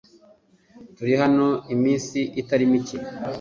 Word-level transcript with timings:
Turi 0.95 1.13
hano 1.21 1.47
iminsi 1.75 2.19
itari 2.41 2.65
mike 2.71 2.97